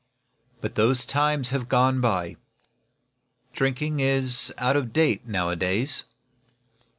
[0.61, 2.37] But those times have gone by.
[3.53, 6.01] Drinking is out of date, nowadays.